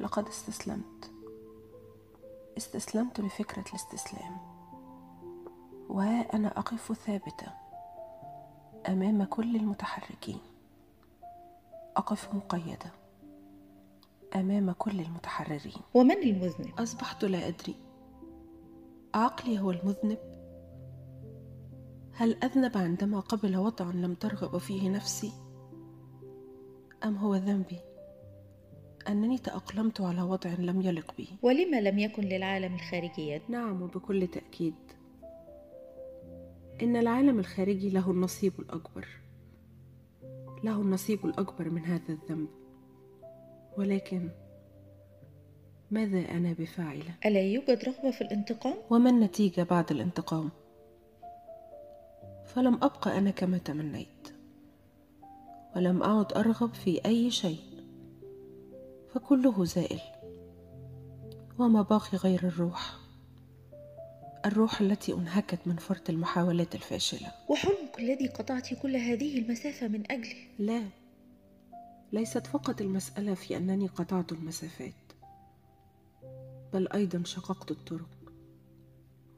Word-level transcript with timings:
لقد 0.00 0.28
استسلمت. 0.28 1.10
استسلمت 2.56 3.20
لفكرة 3.20 3.64
الاستسلام. 3.68 4.36
وأنا 5.88 6.58
أقف 6.58 6.92
ثابتة 6.92 7.46
أمام 8.88 9.24
كل 9.24 9.56
المتحركين. 9.56 10.38
أقف 11.96 12.34
مقيدة 12.34 12.92
أمام 14.34 14.72
كل 14.72 15.00
المتحررين. 15.00 15.82
ومن 15.94 16.22
المذنب؟ 16.22 16.80
أصبحت 16.80 17.24
لا 17.24 17.48
أدري. 17.48 17.74
عقلي 19.14 19.60
هو 19.60 19.70
المذنب؟ 19.70 20.18
هل 22.12 22.44
أذنب 22.44 22.78
عندما 22.78 23.20
قبل 23.20 23.56
وضعا 23.56 23.92
لم 23.92 24.14
ترغب 24.14 24.58
فيه 24.58 24.90
نفسي؟ 24.90 25.32
أم 27.04 27.16
هو 27.16 27.34
ذنبي؟ 27.34 27.95
أنني 29.08 29.38
تأقلمت 29.38 30.00
على 30.00 30.22
وضع 30.22 30.50
لم 30.58 30.82
يلق 30.82 31.14
بي 31.16 31.28
ولما 31.42 31.80
لم 31.80 31.98
يكن 31.98 32.22
للعالم 32.22 32.74
الخارجي 32.74 33.28
يد؟ 33.28 33.42
نعم 33.48 33.82
وبكل 33.82 34.26
تأكيد 34.26 34.74
إن 36.82 36.96
العالم 36.96 37.38
الخارجي 37.38 37.90
له 37.90 38.10
النصيب 38.10 38.52
الأكبر 38.58 39.08
له 40.64 40.80
النصيب 40.80 41.26
الأكبر 41.26 41.70
من 41.70 41.84
هذا 41.84 42.08
الذنب 42.12 42.48
ولكن 43.78 44.30
ماذا 45.90 46.18
أنا 46.30 46.52
بفاعلة؟ 46.52 47.14
ألا 47.26 47.40
يوجد 47.40 47.84
رغبة 47.84 48.10
في 48.10 48.20
الانتقام؟ 48.20 48.74
وما 48.90 49.10
النتيجة 49.10 49.62
بعد 49.62 49.90
الانتقام؟ 49.90 50.50
فلم 52.46 52.74
أبقى 52.74 53.18
أنا 53.18 53.30
كما 53.30 53.58
تمنيت 53.58 54.32
ولم 55.76 56.02
أعد 56.02 56.32
أرغب 56.32 56.74
في 56.74 57.04
أي 57.04 57.30
شيء 57.30 57.75
فكله 59.16 59.64
زائل. 59.64 60.00
وما 61.58 61.82
باقي 61.82 62.18
غير 62.18 62.38
الروح. 62.38 62.96
الروح 64.46 64.80
التي 64.80 65.14
انهكت 65.14 65.58
من 65.66 65.76
فرط 65.76 66.10
المحاولات 66.10 66.74
الفاشلة. 66.74 67.32
وحلمك 67.48 67.98
الذي 67.98 68.28
قطعت 68.28 68.74
كل 68.74 68.96
هذه 68.96 69.38
المسافة 69.38 69.88
من 69.88 70.12
أجله. 70.12 70.36
لا. 70.58 70.82
ليست 72.12 72.46
فقط 72.46 72.80
المسألة 72.80 73.34
في 73.34 73.56
أنني 73.56 73.86
قطعت 73.86 74.32
المسافات. 74.32 75.12
بل 76.72 76.88
أيضا 76.88 77.22
شققت 77.24 77.70
الطرق. 77.70 78.32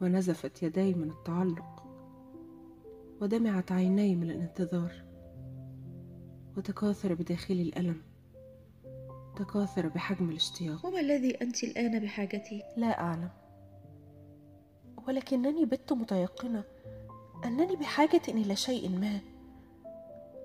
ونزفت 0.00 0.62
يداي 0.62 0.94
من 0.94 1.10
التعلق. 1.10 1.84
ودمعت 3.20 3.72
عيناي 3.72 4.14
من 4.14 4.30
الانتظار. 4.30 5.04
وتكاثر 6.56 7.14
بداخلي 7.14 7.62
الألم. 7.62 8.07
تكاثر 9.38 9.88
بحجم 9.88 10.30
الاشتياق. 10.30 10.86
وما 10.86 11.00
الذي 11.00 11.42
أنت 11.42 11.64
الآن 11.64 11.98
بحاجته؟ 11.98 12.62
لا 12.76 13.00
أعلم. 13.00 13.30
ولكنني 15.08 15.64
بت 15.64 15.92
متيقنة 15.92 16.64
أنني 17.44 17.76
بحاجة 17.76 18.22
إلى 18.28 18.56
شيء 18.56 18.88
ما 18.88 19.20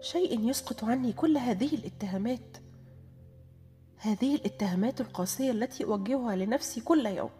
شيء 0.00 0.48
يسقط 0.48 0.84
عني 0.84 1.12
كل 1.12 1.36
هذه 1.36 1.74
الاتهامات 1.74 2.56
هذه 3.96 4.34
الاتهامات 4.34 5.00
القاسية 5.00 5.50
التي 5.50 5.84
أوجهها 5.84 6.36
لنفسي 6.36 6.80
كل 6.80 7.06
يوم. 7.06 7.30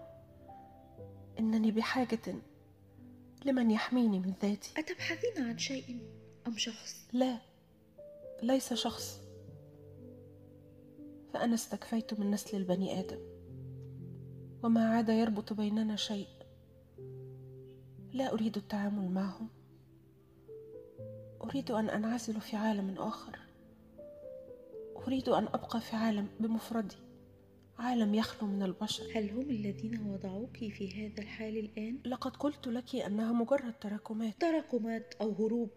إنني 1.39 1.71
بحاجة 1.71 2.35
لمن 3.45 3.71
يحميني 3.71 4.19
من 4.19 4.33
ذاتي. 4.43 4.73
أتبحثين 4.77 5.45
عن 5.45 5.59
شيء 5.59 5.99
أم 6.47 6.59
شخص؟ 6.59 7.07
لا 7.13 7.39
ليس 8.43 8.75
شخص. 8.75 9.22
فأنا 11.33 11.55
استكفيت 11.55 12.21
من 12.21 12.31
نسل 12.31 12.57
البني 12.57 13.01
آدم. 13.01 13.19
وما 14.63 14.97
عاد 14.97 15.09
يربط 15.09 15.53
بيننا 15.53 15.97
شيء. 15.97 16.27
لا 18.13 18.33
أريد 18.33 18.57
التعامل 18.57 19.11
معهم. 19.11 19.49
أريد 21.45 21.71
أن 21.71 21.91
أنعزل 21.91 22.41
في 22.41 22.57
عالم 22.57 22.99
آخر. 22.99 23.39
أريد 25.07 25.29
أن 25.29 25.45
أبقى 25.45 25.81
في 25.81 25.97
عالم 25.97 26.29
بمفردي. 26.41 26.97
عالم 27.79 28.15
يخلو 28.15 28.49
من 28.49 28.63
البشر. 28.63 29.05
هل 29.15 29.31
هم 29.31 29.51
الذين 29.51 30.07
وضعوك 30.07 30.57
في 30.57 31.07
هذا 31.07 31.23
الحال 31.23 31.59
الآن؟ 31.59 31.99
لقد 32.05 32.37
قلت 32.37 32.67
لك 32.67 32.97
أنها 32.97 33.33
مجرد 33.33 33.75
تراكمات. 33.81 34.41
تراكمات 34.41 35.15
أو 35.21 35.33
هروب. 35.33 35.71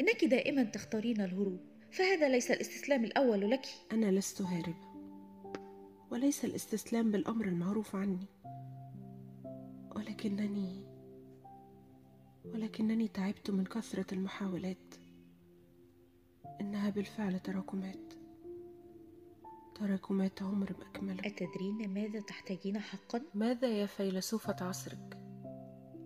إنك 0.00 0.24
دائما 0.24 0.62
تختارين 0.62 1.20
الهروب. 1.20 1.60
فهذا 1.90 2.28
ليس 2.28 2.50
الاستسلام 2.50 3.04
الأول 3.04 3.50
لك 3.50 3.66
أنا 3.92 4.10
لست 4.10 4.42
هاربة 4.42 4.88
وليس 6.10 6.44
الاستسلام 6.44 7.10
بالأمر 7.10 7.44
المعروف 7.44 7.96
عني 7.96 8.26
ولكنني 9.96 10.84
ولكنني 12.44 13.08
تعبت 13.08 13.50
من 13.50 13.64
كثرة 13.64 14.14
المحاولات 14.14 14.94
إنها 16.60 16.90
بالفعل 16.90 17.40
تراكمات 17.40 18.12
تراكمات 19.74 20.42
عمر 20.42 20.72
بأكمله 20.72 21.26
أتدرين 21.26 21.94
ماذا 21.94 22.20
تحتاجين 22.20 22.78
حقا؟ 22.78 23.22
ماذا 23.34 23.68
يا 23.68 23.86
فيلسوفة 23.86 24.56
عصرك؟ 24.60 25.27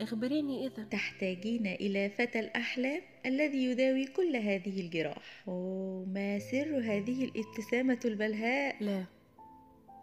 أخبريني 0.02 0.66
إذا. 0.66 0.84
تحتاجين 0.84 1.66
إلى 1.66 2.10
فتى 2.10 2.40
الأحلام 2.40 3.02
الذي 3.26 3.64
يداوي 3.64 4.06
كل 4.06 4.36
هذه 4.36 4.80
الجراح. 4.80 5.44
أوه 5.48 6.04
ما 6.04 6.38
سر 6.38 6.78
هذه 6.78 7.24
الابتسامة 7.24 8.00
البلهاء؟ 8.04 8.84
لا 8.84 9.04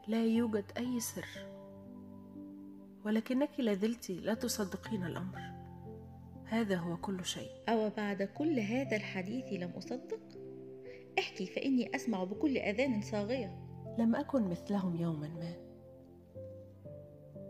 لا 0.08 0.26
يوجد 0.26 0.66
أي 0.78 1.00
سر. 1.00 1.26
ولكنك 3.06 3.60
لازلت 3.60 4.12
لا 4.12 4.34
تصدقين 4.34 5.06
الأمر. 5.06 5.40
هذا 6.46 6.76
هو 6.76 6.98
كل 6.98 7.26
شيء. 7.26 7.50
أو 7.70 7.90
بعد 7.90 8.24
كل 8.24 8.60
هذا 8.60 8.98
الحديث 8.98 9.54
لم 9.54 9.70
أصدق؟ 9.70 10.20
احكي 11.20 11.46
فإني 11.46 11.96
أسمع 11.96 12.24
بكل 12.24 12.58
أذان 12.58 13.02
صاغية. 13.02 13.58
لم 14.00 14.16
أكن 14.16 14.42
مثلهم 14.42 14.96
يوما 14.96 15.28
ما. 15.28 15.70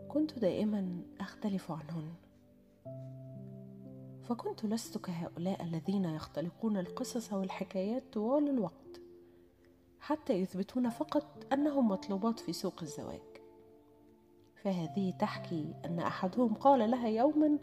كنت 0.07 0.39
دائما 0.39 1.01
أختلف 1.19 1.71
عنهن. 1.71 2.13
فكنت 4.29 4.65
لست 4.65 4.97
كهؤلاء 4.97 5.63
الذين 5.63 6.05
يختلقون 6.05 6.77
القصص 6.77 7.33
والحكايات 7.33 8.03
طوال 8.13 8.49
الوقت 8.49 9.01
حتى 9.99 10.33
يثبتون 10.33 10.89
فقط 10.89 11.53
أنهم 11.53 11.87
مطلوبات 11.87 12.39
في 12.39 12.53
سوق 12.53 12.75
الزواج. 12.81 13.21
فهذه 14.63 15.13
تحكي 15.19 15.73
أن 15.85 15.99
أحدهم 15.99 16.53
قال 16.53 16.91
لها 16.91 17.07
يوما 17.07 17.57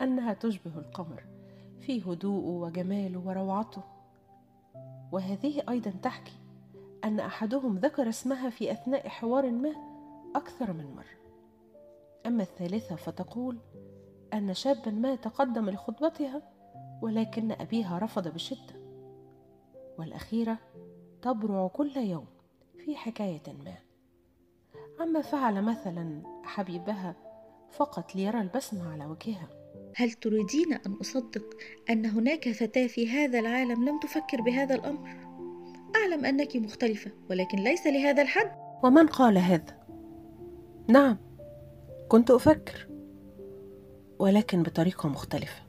أنها 0.00 0.32
تشبه 0.32 0.78
القمر 0.78 1.24
في 1.80 2.02
هدوءه 2.02 2.46
وجماله 2.46 3.18
وروعته. 3.26 3.82
وهذه 5.12 5.62
أيضا 5.68 5.90
تحكي 5.90 6.38
أن 7.04 7.20
أحدهم 7.20 7.78
ذكر 7.78 8.08
اسمها 8.08 8.50
في 8.50 8.72
أثناء 8.72 9.08
حوار 9.08 9.50
ما 9.50 9.74
أكثر 10.36 10.72
من 10.72 10.94
مرة. 10.96 11.18
أما 12.26 12.42
الثالثة 12.42 12.96
فتقول 12.96 13.58
أن 14.34 14.54
شابا 14.54 14.90
ما 14.90 15.14
تقدم 15.14 15.70
لخطبتها 15.70 16.42
ولكن 17.02 17.52
أبيها 17.52 17.98
رفض 17.98 18.28
بشدة. 18.28 18.78
والأخيرة 19.98 20.58
تبرع 21.22 21.68
كل 21.68 21.96
يوم 21.96 22.26
في 22.84 22.96
حكاية 22.96 23.42
ما. 23.64 23.74
عما 25.00 25.20
فعل 25.22 25.62
مثلا 25.62 26.22
حبيبها 26.44 27.16
فقط 27.70 28.14
ليرى 28.16 28.40
البسمة 28.40 28.92
على 28.92 29.06
وجهها. 29.06 29.48
هل 29.96 30.12
تريدين 30.12 30.72
أن 30.72 30.92
أصدق 30.92 31.56
أن 31.90 32.06
هناك 32.06 32.48
فتاة 32.48 32.86
في 32.86 33.10
هذا 33.10 33.38
العالم 33.38 33.88
لم 33.88 34.00
تفكر 34.00 34.40
بهذا 34.40 34.74
الأمر؟ 34.74 35.08
أعلم 35.96 36.24
أنك 36.24 36.56
مختلفة 36.56 37.10
ولكن 37.30 37.58
ليس 37.58 37.86
لهذا 37.86 38.22
الحد. 38.22 38.52
ومن 38.82 39.06
قال 39.06 39.38
هذا؟ 39.38 39.78
نعم 40.88 41.16
كنت 42.08 42.30
أفكر. 42.30 42.88
ولكن 44.18 44.62
بطريقة 44.62 45.08
مختلفة. 45.08 45.62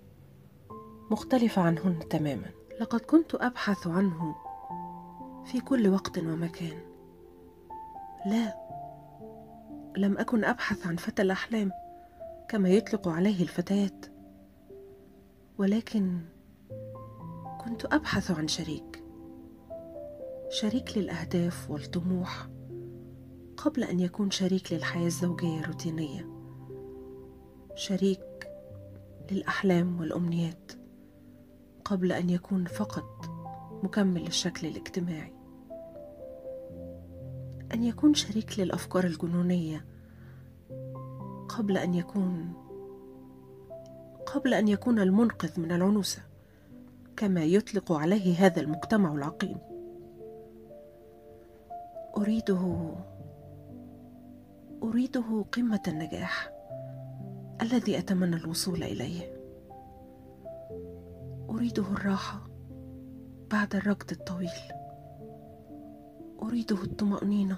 مختلفة 1.12 1.62
عنهن 1.62 2.08
تماما. 2.10 2.50
لقد 2.82 3.00
كنت 3.00 3.36
أبحث 3.36 3.88
عنه 3.88 4.36
في 5.46 5.60
كل 5.60 5.88
وقت 5.88 6.18
ومكان. 6.18 6.82
لا 8.26 8.56
لم 9.98 10.18
أكن 10.18 10.44
أبحث 10.44 10.88
عن 10.88 10.96
فتى 10.96 11.22
الأحلام 11.22 11.72
كما 12.50 12.70
يطلق 12.70 13.08
عليه 13.08 13.44
الفتيات. 13.44 14.06
ولكن 15.58 16.20
كنت 17.66 17.86
أبحث 17.86 18.32
عن 18.32 18.48
شريك. 18.48 19.04
شريك 20.50 20.98
للأهداف 20.98 21.72
والطموح 21.72 22.48
قبل 23.58 23.84
أن 23.84 24.00
يكون 24.00 24.32
شريك 24.32 24.74
للحياة 24.74 25.06
الزوجية 25.06 25.60
الروتينية. 25.60 26.30
شريك 27.76 28.29
للأحلام 29.32 30.00
والأمنيات 30.00 30.72
قبل 31.86 32.12
أن 32.12 32.30
يكون 32.30 32.66
فقط 32.66 33.26
مكمل 33.84 34.22
للشكل 34.24 34.68
الاجتماعي. 34.68 35.34
أن 37.74 37.84
يكون 37.84 38.14
شريك 38.14 38.60
للأفكار 38.60 39.04
الجنونية 39.04 39.86
قبل 41.50 41.78
أن 41.78 41.94
يكون 41.94 42.54
قبل 44.26 44.54
أن 44.54 44.68
يكون 44.68 45.00
المنقذ 45.00 45.60
من 45.60 45.72
العنوسة 45.72 46.22
كما 47.18 47.44
يطلق 47.44 47.92
عليه 47.92 48.46
هذا 48.46 48.62
المجتمع 48.62 49.14
العقيم. 49.14 49.58
أريده 52.18 52.94
أريده 54.84 55.46
قمة 55.52 55.82
النجاح. 55.88 56.59
الذي 57.62 57.98
أتمنى 57.98 58.36
الوصول 58.36 58.84
إليه. 58.84 59.22
أريده 61.50 61.84
الراحة 61.84 62.50
بعد 63.52 63.76
الركض 63.76 64.12
الطويل. 64.12 64.50
أريده 66.42 66.84
الطمأنينة 66.84 67.56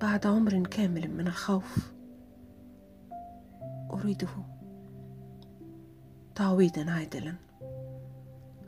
بعد 0.00 0.26
عمر 0.26 0.66
كامل 0.66 1.10
من 1.10 1.26
الخوف. 1.26 1.92
أريده 3.92 4.28
تعويضا 6.34 6.90
عادلا 6.90 7.34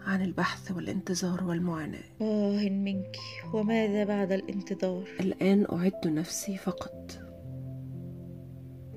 عن 0.06 0.23
البحث 0.23 0.70
والانتظار 0.70 1.44
والمعاناة. 1.44 2.05
آه 2.20 2.69
منك. 2.69 3.17
وماذا 3.55 4.05
بعد 4.05 4.32
الانتظار؟ 4.32 5.08
الآن 5.20 5.67
اعد 5.73 6.06
نفسي 6.06 6.56
فقط 6.56 7.19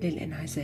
للإنعزال. 0.04 0.64